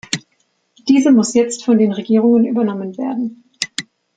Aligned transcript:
Diese 0.89 1.11
muss 1.11 1.35
jetzt 1.35 1.63
von 1.63 1.77
den 1.77 1.91
Regierungen 1.91 2.45
übernommen 2.45 2.97
werden. 2.97 3.43